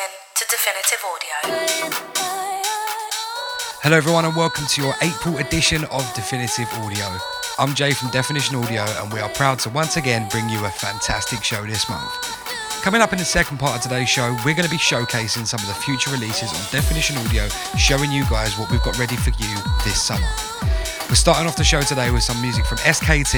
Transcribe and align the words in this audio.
listening 0.00 0.16
to 0.34 0.44
Definitive 0.48 1.02
Audio. 1.04 1.36
Hello, 3.82 3.96
everyone, 3.96 4.24
and 4.24 4.36
welcome 4.36 4.64
to 4.66 4.82
your 4.82 4.94
April 5.02 5.38
edition 5.38 5.84
of 5.86 6.14
Definitive 6.14 6.68
Audio. 6.74 7.06
I'm 7.58 7.74
Jay 7.74 7.92
from 7.92 8.10
Definition 8.10 8.56
Audio, 8.56 8.84
and 9.02 9.12
we 9.12 9.20
are 9.20 9.28
proud 9.30 9.58
to 9.60 9.70
once 9.70 9.96
again 9.96 10.28
bring 10.30 10.48
you 10.48 10.64
a 10.64 10.70
fantastic 10.70 11.42
show 11.42 11.64
this 11.66 11.88
month. 11.88 12.10
Coming 12.82 13.02
up 13.02 13.12
in 13.12 13.18
the 13.18 13.24
second 13.24 13.58
part 13.58 13.76
of 13.76 13.82
today's 13.82 14.08
show, 14.08 14.32
we're 14.44 14.54
going 14.54 14.68
to 14.68 14.70
be 14.70 14.78
showcasing 14.78 15.46
some 15.46 15.60
of 15.60 15.66
the 15.66 15.74
future 15.74 16.10
releases 16.10 16.50
on 16.50 16.60
Definition 16.70 17.16
Audio, 17.18 17.48
showing 17.76 18.10
you 18.10 18.24
guys 18.30 18.56
what 18.58 18.70
we've 18.70 18.82
got 18.82 18.98
ready 18.98 19.16
for 19.16 19.30
you 19.30 19.54
this 19.84 20.00
summer. 20.00 20.28
We're 21.08 21.16
starting 21.16 21.46
off 21.46 21.56
the 21.56 21.64
show 21.64 21.82
today 21.82 22.10
with 22.10 22.22
some 22.22 22.40
music 22.40 22.64
from 22.64 22.78
SKT, 22.78 23.34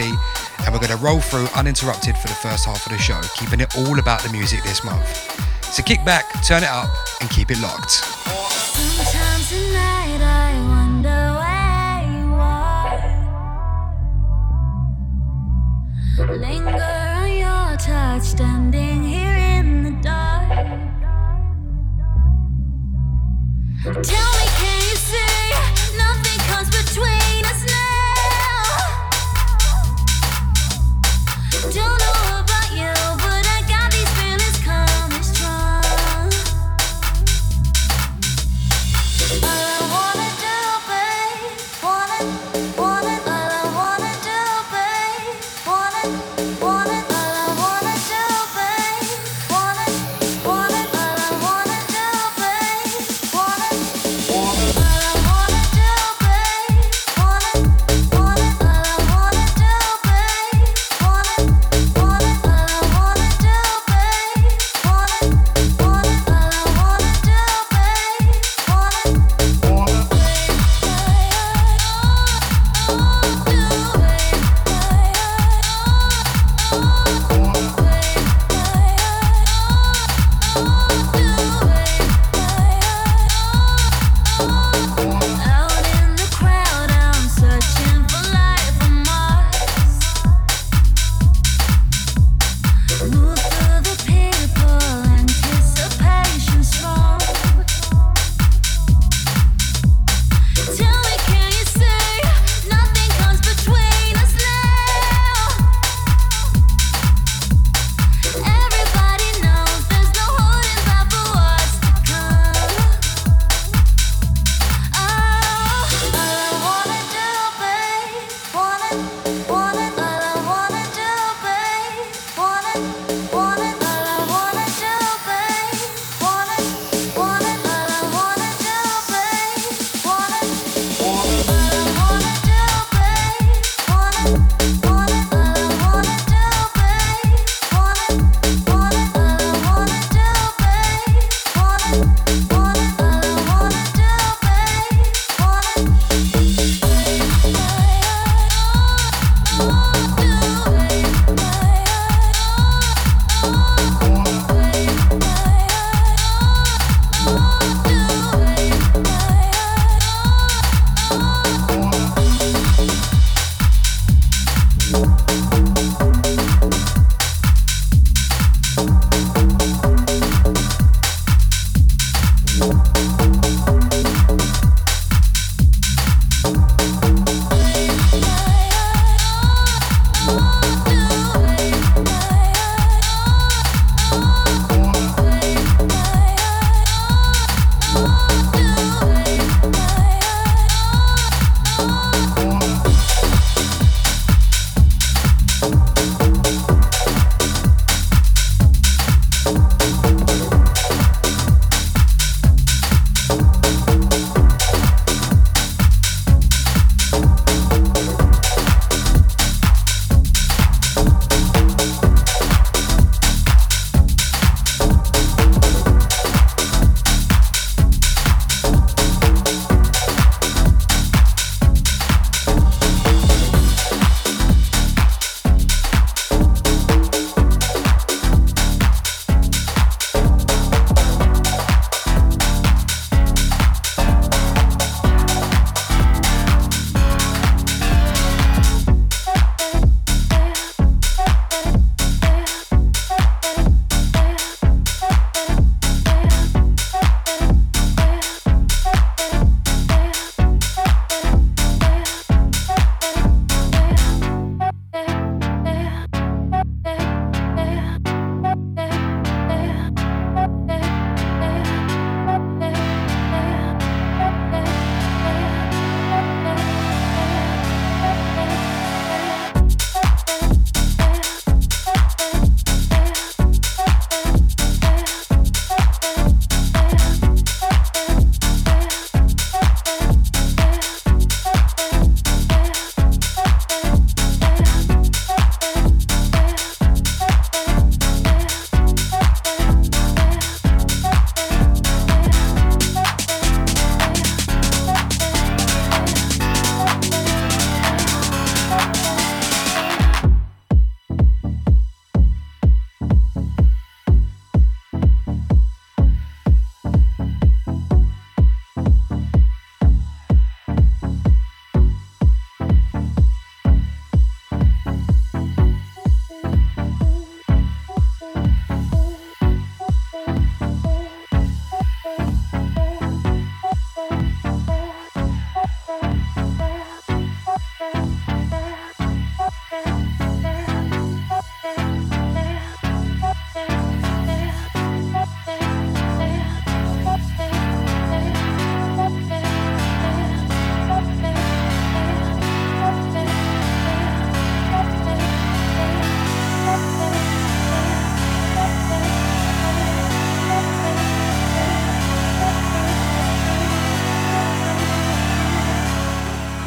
and 0.65 0.73
we're 0.73 0.81
going 0.81 0.97
to 0.97 1.03
roll 1.05 1.21
through 1.21 1.47
uninterrupted 1.57 2.17
for 2.17 2.29
the 2.29 2.35
first 2.35 2.67
half 2.67 2.85
of 2.87 2.93
the 2.93 2.99
show, 2.99 3.21
keeping 3.35 3.61
it 3.61 3.77
all 3.79 3.99
about 3.99 4.23
the 4.23 4.31
music 4.31 4.63
this 4.63 4.85
month. 4.85 5.43
So 5.73 5.83
kick 5.83 6.05
back, 6.05 6.27
turn 6.45 6.63
it 6.63 6.69
up, 6.69 6.91
and 7.23 7.31
keep 7.31 7.51
it 7.51 7.59
locked. 7.59 8.03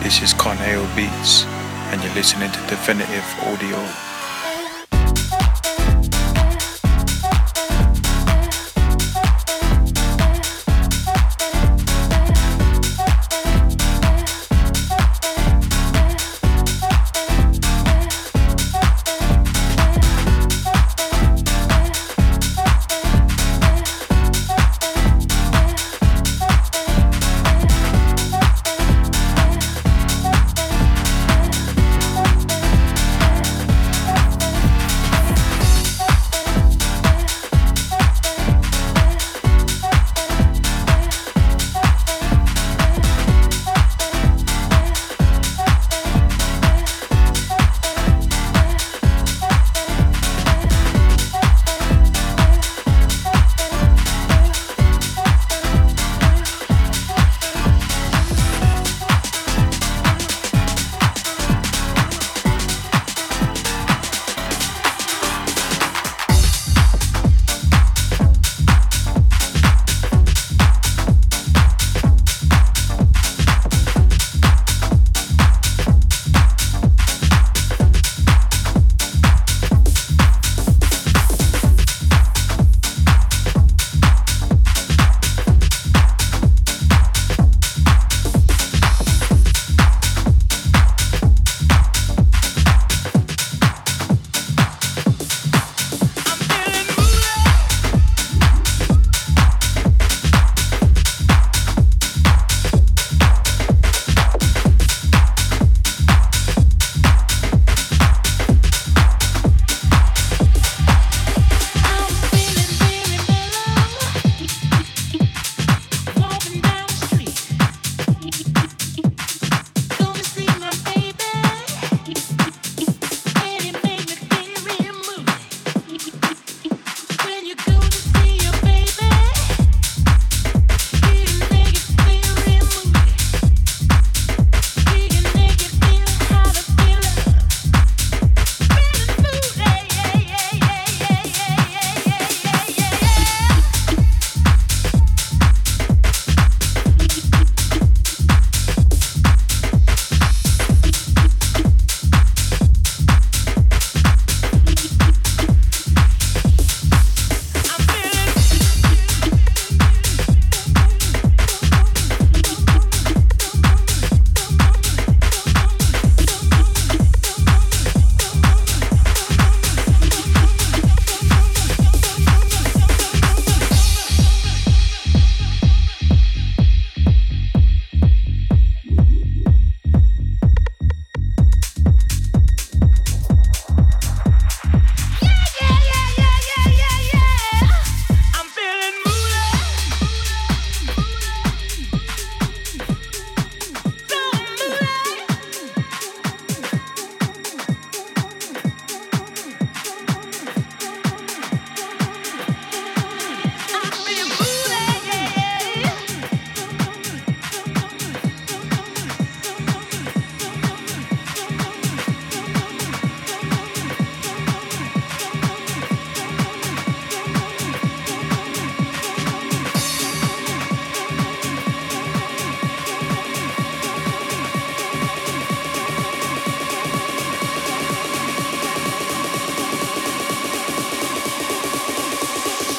This 0.05 0.21
is 0.21 0.35
Corneo 0.35 0.85
Beats, 0.95 1.45
and 1.89 1.99
you're 2.03 2.13
listening 2.13 2.51
to 2.51 2.59
Definitive 2.67 3.25
Audio. 3.41 4.14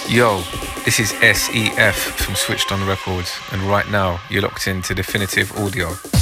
Yo, 0.09 0.41
this 0.85 1.01
is 1.01 1.11
SEF 1.11 1.97
from 1.97 2.37
Switched 2.37 2.71
On 2.71 2.87
Records, 2.87 3.41
and 3.51 3.61
right 3.63 3.89
now 3.91 4.21
you're 4.31 4.43
locked 4.43 4.69
into 4.69 4.95
Definitive 4.95 5.51
Audio. 5.59 6.16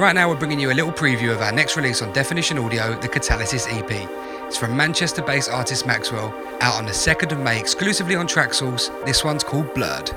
Right 0.00 0.14
now, 0.14 0.28
we're 0.28 0.36
bringing 0.36 0.58
you 0.58 0.70
a 0.70 0.72
little 0.72 0.92
preview 0.92 1.32
of 1.32 1.42
our 1.42 1.52
next 1.52 1.76
release 1.76 2.00
on 2.00 2.12
Definition 2.12 2.58
Audio, 2.58 2.98
the 3.00 3.08
Catalysis 3.08 3.66
EP. 3.70 4.08
It's 4.46 4.56
from 4.56 4.76
Manchester 4.76 5.20
based 5.20 5.50
artist 5.50 5.86
Maxwell, 5.86 6.34
out 6.60 6.74
on 6.74 6.86
the 6.86 6.92
2nd 6.92 7.32
of 7.32 7.40
May 7.40 7.58
exclusively 7.58 8.14
on 8.14 8.26
Traxsource. 8.26 8.88
This 9.04 9.24
one's 9.24 9.44
called 9.44 9.72
Blurred. 9.74 10.10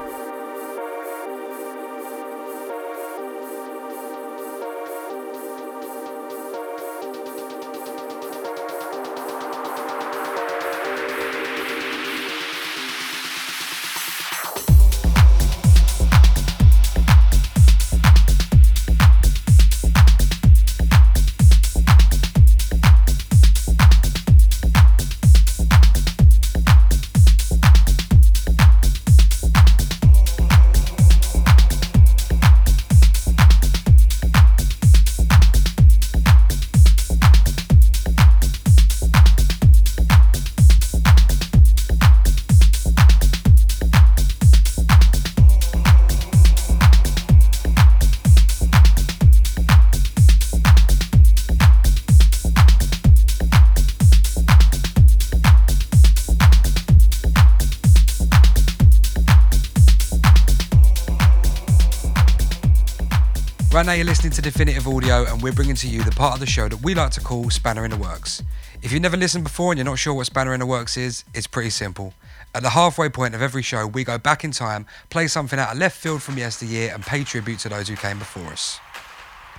Right 63.84 63.88
now, 63.88 63.94
you're 63.96 64.06
listening 64.06 64.32
to 64.32 64.42
Definitive 64.42 64.88
Audio, 64.88 65.26
and 65.26 65.42
we're 65.42 65.52
bringing 65.52 65.76
to 65.76 65.90
you 65.90 66.04
the 66.04 66.12
part 66.12 66.36
of 66.36 66.40
the 66.40 66.46
show 66.46 66.70
that 66.70 66.82
we 66.84 66.96
like 66.96 67.12
to 67.12 67.20
call 67.20 67.50
Spanner 67.50 67.84
in 67.84 67.92
the 67.92 67.98
Works. 67.98 68.42
If 68.82 68.94
you've 68.94 69.02
never 69.02 69.18
listened 69.18 69.44
before 69.44 69.74
and 69.74 69.78
you're 69.78 69.84
not 69.84 70.00
sure 70.00 70.14
what 70.14 70.26
Spanner 70.26 70.54
in 70.54 70.62
the 70.62 70.66
Works 70.66 70.96
is, 70.96 71.26
it's 71.34 71.48
pretty 71.48 71.70
simple. 71.70 72.14
At 72.56 72.64
the 72.64 72.70
halfway 72.70 73.10
point 73.10 73.36
of 73.36 73.42
every 73.42 73.62
show, 73.62 73.86
we 73.86 74.06
go 74.06 74.18
back 74.18 74.46
in 74.46 74.52
time, 74.52 74.86
play 75.10 75.28
something 75.28 75.60
out 75.60 75.74
of 75.74 75.78
left 75.80 75.98
field 75.98 76.24
from 76.24 76.38
yesteryear, 76.38 76.94
and 76.94 77.04
pay 77.04 77.26
tribute 77.26 77.60
to 77.60 77.68
those 77.68 77.90
who 77.90 77.98
came 77.98 78.20
before 78.20 78.54
us. 78.54 78.80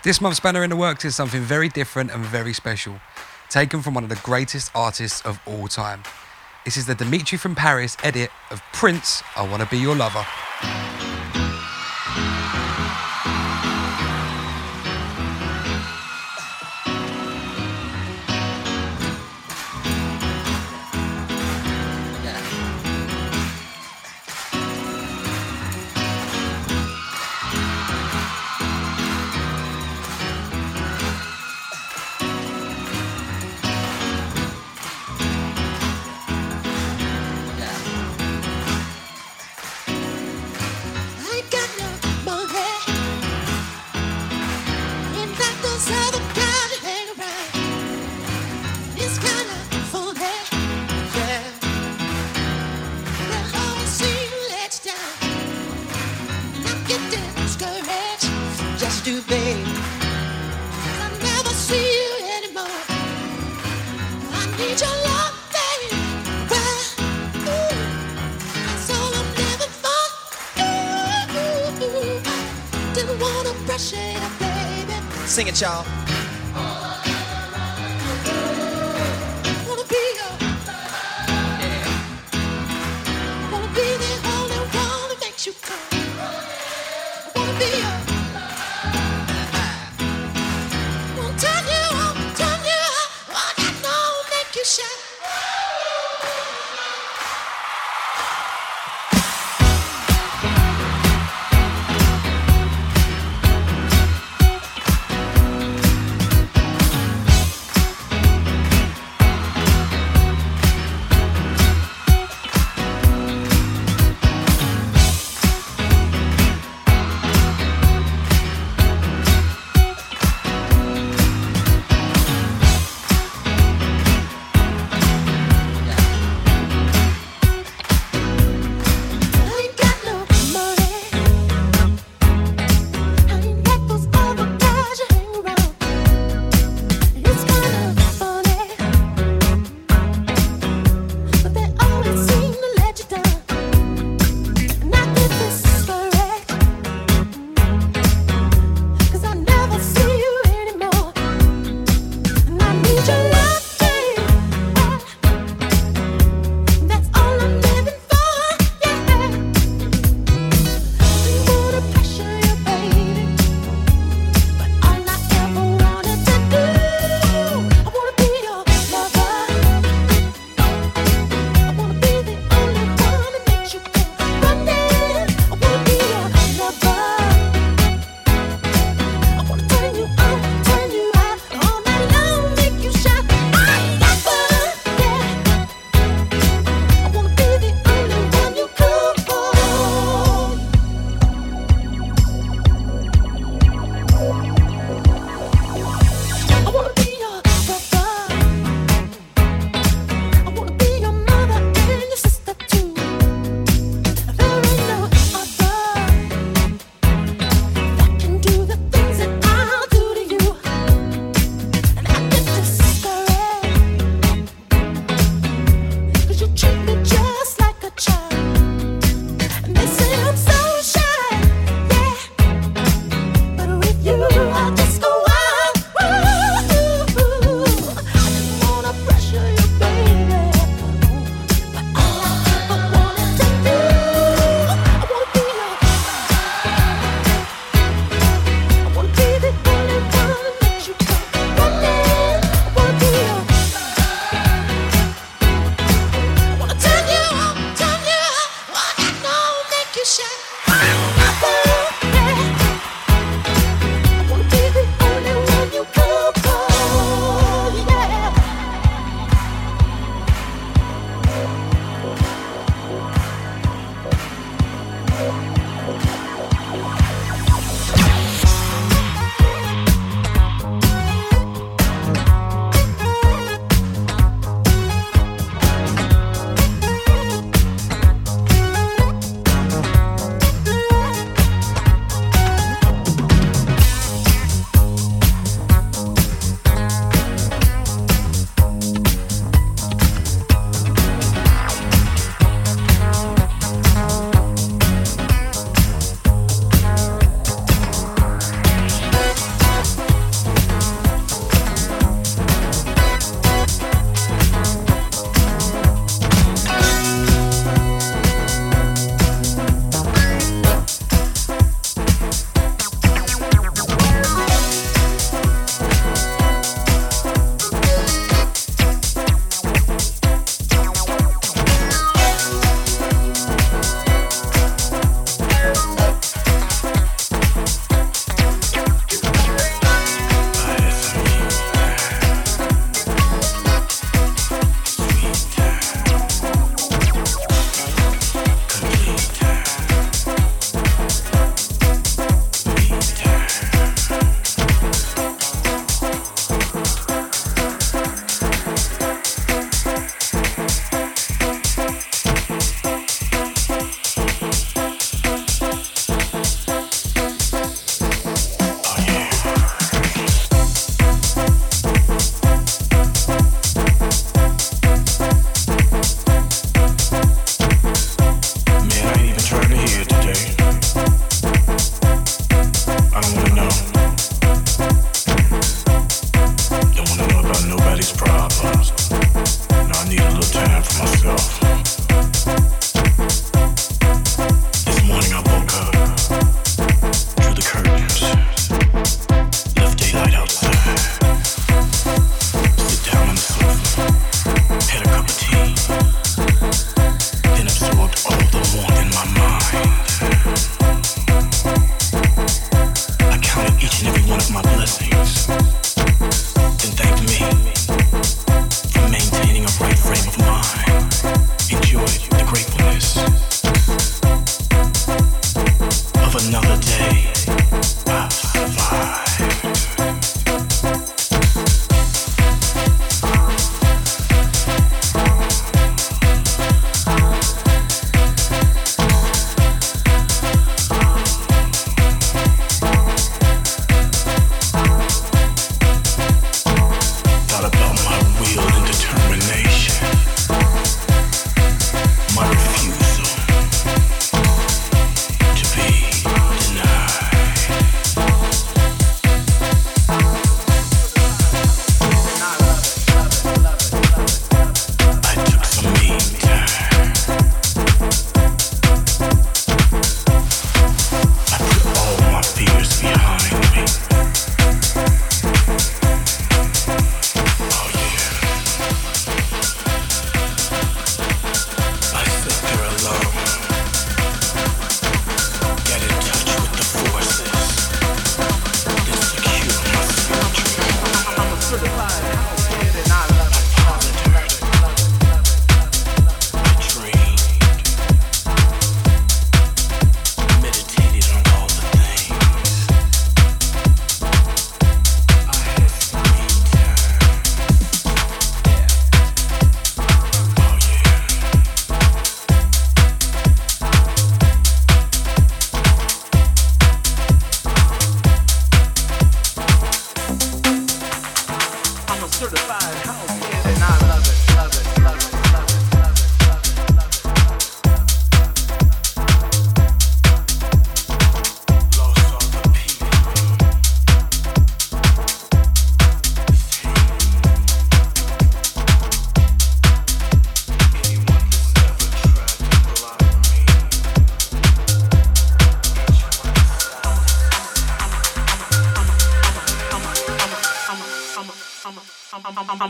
This 0.05 0.23
month's 0.23 0.39
Spanner 0.39 0.65
in 0.65 0.71
the 0.71 0.77
Works 0.77 1.05
is 1.05 1.15
something 1.15 1.43
very 1.43 1.69
different 1.69 2.11
and 2.11 2.25
very 2.25 2.55
special, 2.55 2.99
taken 3.51 3.83
from 3.83 3.93
one 3.93 4.05
of 4.05 4.09
the 4.09 4.21
greatest 4.23 4.71
artists 4.75 5.21
of 5.27 5.39
all 5.47 5.69
time. 5.69 6.03
This 6.65 6.79
is 6.79 6.87
the 6.87 6.95
Dimitri 6.95 7.37
from 7.37 7.55
Paris 7.55 7.99
edit 8.03 8.31
of 8.51 8.63
Prince, 8.73 9.23
I 9.37 9.47
Wanna 9.47 9.67
Be 9.67 9.77
Your 9.77 9.95
Lover. 9.95 10.25
瞧。 75.55 76.04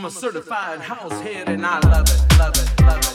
I'm, 0.05 0.09
a 0.09 0.11
certified 0.11 0.81
house 0.81 1.19
head 1.21 1.49
and 1.49 1.65
I 1.65 1.79
love 1.79 2.07
it, 2.07 2.37
love 2.37 2.53
it, 2.55 2.81
love 2.83 2.99
it, 2.99 3.14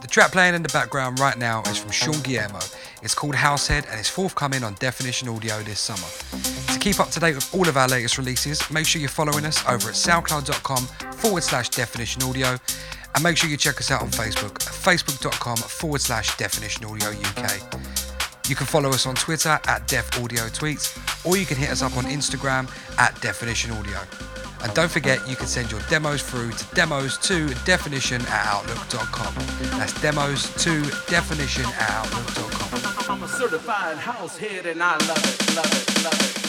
The 0.00 0.08
track 0.08 0.32
playing 0.32 0.54
in 0.54 0.62
the 0.62 0.68
background 0.72 1.18
right 1.20 1.38
now 1.38 1.62
is 1.62 1.78
from 1.78 1.90
Sean 1.90 2.20
Guillermo. 2.22 2.58
It's 3.02 3.14
called 3.14 3.34
Househead 3.34 3.88
and 3.90 3.98
it's 3.98 4.10
forthcoming 4.10 4.62
on 4.62 4.74
Definition 4.74 5.28
Audio 5.28 5.62
this 5.62 5.80
summer. 5.80 6.06
To 6.72 6.78
keep 6.78 7.00
up 7.00 7.08
to 7.10 7.20
date 7.20 7.36
with 7.36 7.54
all 7.54 7.66
of 7.66 7.78
our 7.78 7.88
latest 7.88 8.18
releases, 8.18 8.70
make 8.70 8.84
sure 8.86 9.00
you're 9.00 9.08
following 9.08 9.46
us 9.46 9.64
over 9.66 9.88
at 9.88 9.94
soundcloud.com 9.94 10.86
forward 11.14 11.42
slash 11.42 11.70
definition 11.70 12.22
audio 12.24 12.58
and 13.14 13.24
make 13.24 13.38
sure 13.38 13.48
you 13.48 13.56
check 13.56 13.78
us 13.78 13.90
out 13.90 14.02
on 14.02 14.08
Facebook 14.08 14.54
at 14.56 14.72
facebook.com 14.72 15.56
forward 15.56 16.00
slash 16.02 16.36
definition 16.36 16.84
audio 16.84 17.08
UK. 17.08 17.89
You 18.50 18.56
can 18.56 18.66
follow 18.66 18.88
us 18.88 19.06
on 19.06 19.14
Twitter 19.14 19.60
at 19.68 19.86
Def 19.86 20.20
Audio 20.20 20.42
Tweets, 20.48 20.98
or 21.24 21.36
you 21.36 21.46
can 21.46 21.56
hit 21.56 21.70
us 21.70 21.82
up 21.82 21.96
on 21.96 22.02
Instagram 22.02 22.68
at 22.98 23.18
Definition 23.20 23.70
Audio. 23.70 24.00
And 24.64 24.74
don't 24.74 24.90
forget, 24.90 25.20
you 25.28 25.36
can 25.36 25.46
send 25.46 25.70
your 25.70 25.80
demos 25.88 26.20
through 26.20 26.50
to 26.50 26.74
demos 26.74 27.16
to 27.18 27.46
definition 27.64 28.20
at 28.22 28.46
outlook.com. 28.46 29.32
That's 29.78 29.92
demos 30.02 30.52
to 30.64 30.82
definition 31.08 31.64
at 31.64 31.90
outlook.com. 31.90 33.14
I'm 33.14 33.22
a 33.22 33.28
certified 33.28 33.98
house 33.98 34.36
head 34.36 34.66
and 34.66 34.82
I 34.82 34.94
love 34.94 35.00
it, 35.00 35.54
love 35.54 35.66
it, 35.66 36.04
love 36.04 36.04
it, 36.04 36.04
love 36.04 36.36
it. 36.36 36.39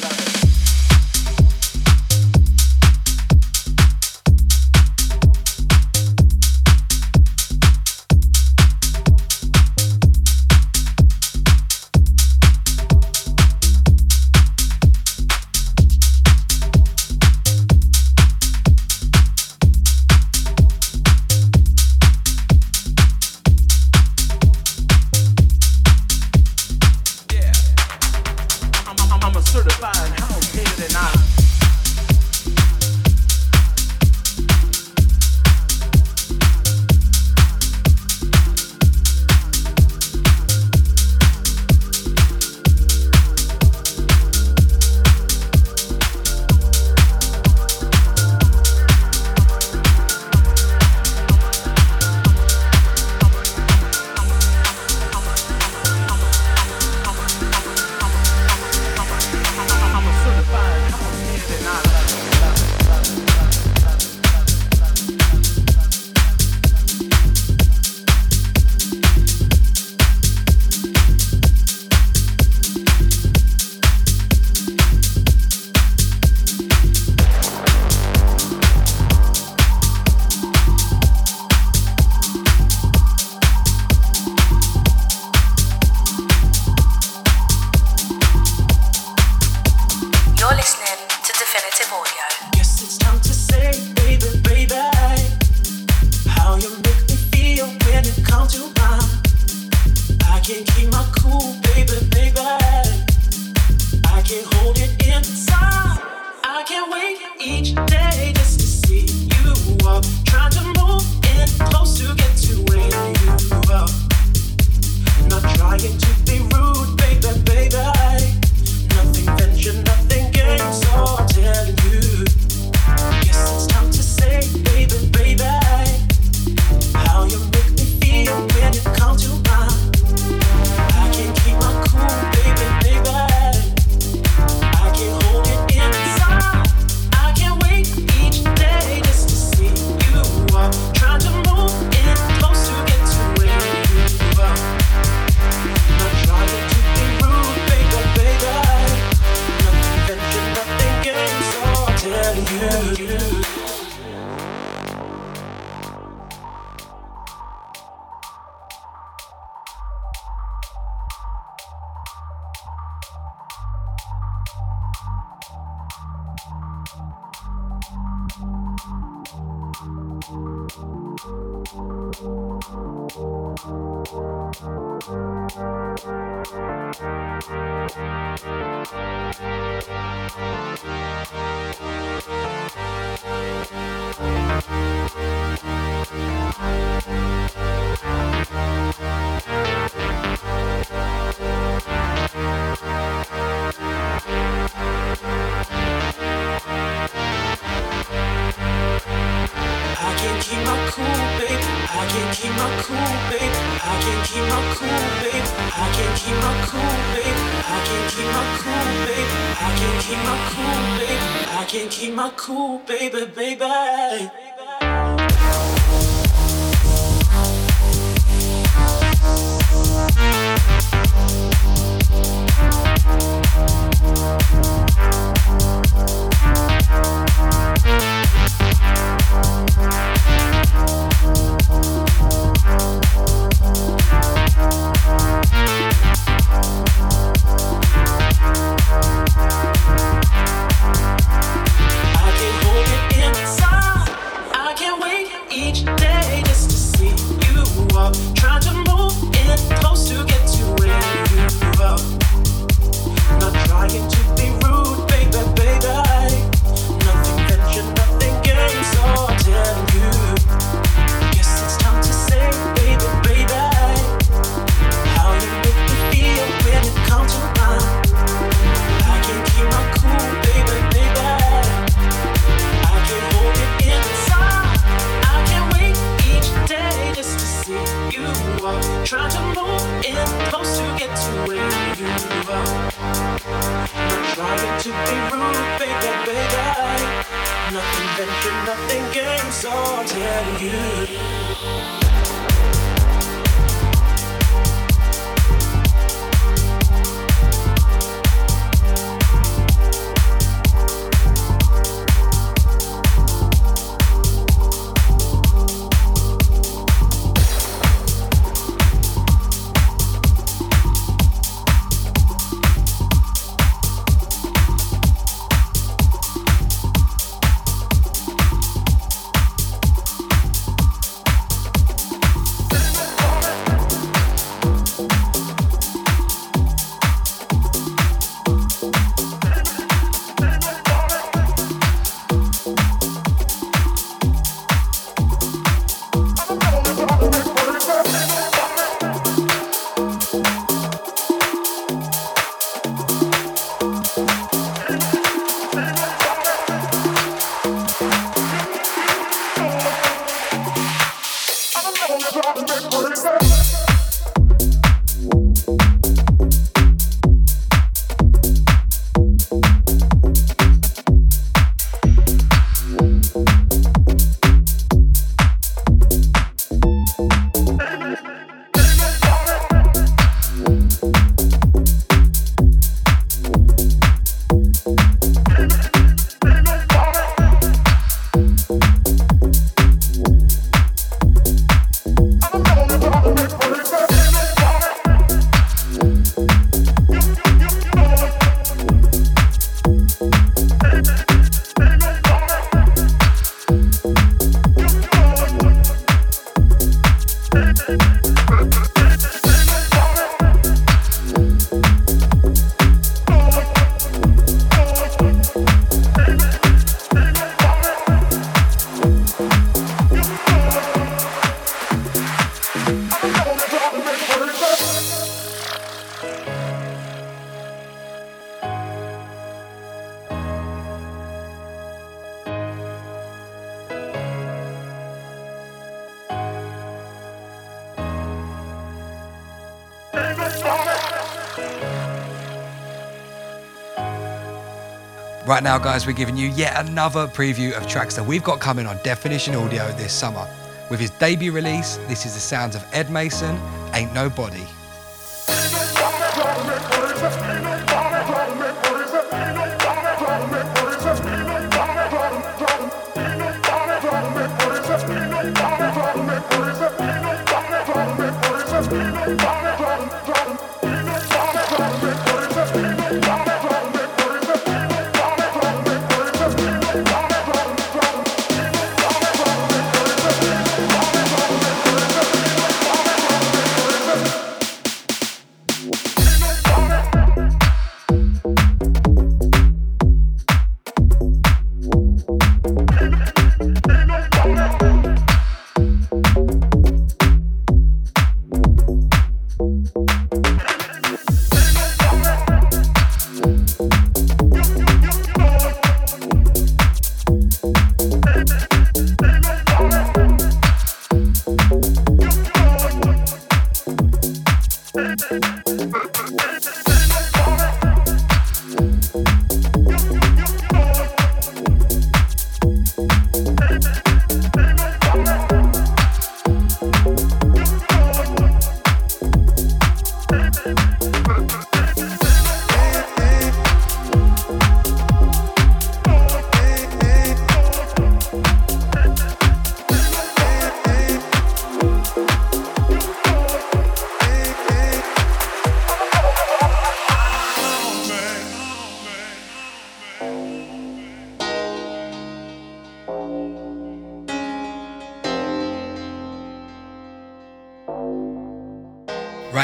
Right 435.61 435.77
now, 435.77 435.77
guys, 435.77 436.07
we're 436.07 436.13
giving 436.13 436.37
you 436.37 436.47
yet 436.47 436.87
another 436.87 437.27
preview 437.27 437.73
of 437.73 437.87
tracks 437.87 438.15
that 438.15 438.23
we've 438.23 438.43
got 438.43 438.59
coming 438.59 438.87
on 438.87 438.97
Definition 439.03 439.53
Audio 439.53 439.91
this 439.91 440.11
summer. 440.11 440.49
With 440.89 440.99
his 440.99 441.11
debut 441.11 441.51
release, 441.51 441.97
this 442.07 442.25
is 442.25 442.33
the 442.33 442.39
sounds 442.39 442.75
of 442.75 442.83
Ed 442.91 443.11
Mason, 443.11 443.59
Ain't 443.93 444.11
Nobody. 444.11 444.65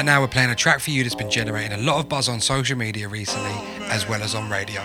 Now, 0.07 0.21
we're 0.21 0.27
playing 0.29 0.49
a 0.49 0.55
track 0.55 0.79
for 0.79 0.89
you 0.89 1.03
that's 1.03 1.15
been 1.15 1.29
generating 1.29 1.73
a 1.73 1.77
lot 1.81 1.99
of 1.99 2.07
buzz 2.07 2.29
on 2.29 2.39
social 2.39 2.77
media 2.77 3.09
recently, 3.09 3.51
as 3.89 4.07
well 4.07 4.23
as 4.23 4.35
on 4.35 4.49
radio. 4.49 4.81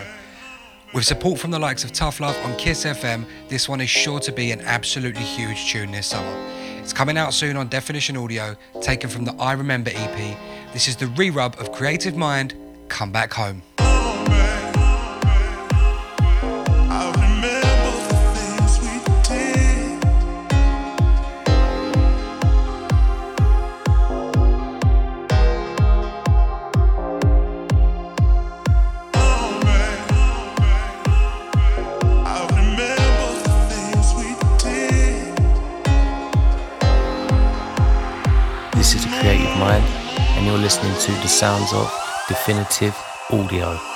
With 0.93 1.05
support 1.05 1.39
from 1.39 1.49
the 1.49 1.59
likes 1.59 1.85
of 1.85 1.93
Tough 1.93 2.19
Love 2.19 2.35
on 2.43 2.57
Kiss 2.57 2.83
FM, 2.83 3.25
this 3.47 3.69
one 3.69 3.79
is 3.79 3.89
sure 3.89 4.19
to 4.19 4.33
be 4.33 4.51
an 4.51 4.59
absolutely 4.59 5.23
huge 5.23 5.71
tune 5.71 5.91
this 5.91 6.07
summer. 6.07 6.35
It's 6.77 6.91
coming 6.91 7.17
out 7.17 7.33
soon 7.33 7.55
on 7.55 7.69
Definition 7.69 8.17
Audio, 8.17 8.57
taken 8.81 9.09
from 9.09 9.23
the 9.23 9.33
I 9.35 9.53
Remember 9.53 9.91
EP. 9.93 10.37
This 10.73 10.89
is 10.89 10.97
the 10.97 11.07
re 11.07 11.29
rub 11.29 11.57
of 11.57 11.71
Creative 11.71 12.17
Mind, 12.17 12.53
Come 12.89 13.13
Back 13.13 13.31
Home. 13.31 13.61
This 38.83 38.95
is 38.95 39.05
a 39.05 39.19
creative 39.21 39.57
mind, 39.59 39.85
and 40.35 40.45
you're 40.45 40.57
listening 40.57 40.93
to 40.93 41.11
the 41.21 41.29
sounds 41.29 41.71
of 41.71 41.89
Definition 42.27 42.91
Audio. 43.31 43.92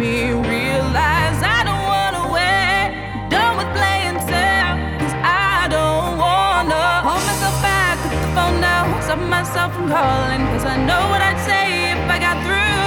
me 0.00 0.32
realize 0.32 1.38
I 1.44 1.60
don't 1.68 1.84
wanna 1.92 2.24
wait. 2.32 2.88
Done 3.28 3.54
with 3.60 3.70
playing 3.76 4.16
tag, 4.32 4.72
cause 4.98 5.16
I 5.20 5.68
don't 5.68 6.16
wanna 6.24 6.84
hold 7.04 7.22
myself 7.28 7.56
back. 7.60 8.00
Put 8.00 8.16
the 8.24 8.32
phone 8.36 8.58
down, 8.64 8.84
stop 9.02 9.20
myself 9.36 9.74
from 9.76 9.88
calling. 9.92 10.42
Cause 10.52 10.64
I 10.64 10.76
know 10.88 11.02
what 11.12 11.20
I'd 11.20 11.40
say 11.50 11.92
if 11.92 12.00
I 12.14 12.18
got 12.26 12.36
through. 12.46 12.80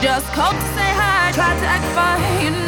Just 0.00 0.26
called 0.32 0.56
to 0.56 0.68
say 0.76 0.90
hi, 1.00 1.32
tried 1.36 1.58
to 1.60 1.66
act 1.76 1.86
fine. 1.96 2.67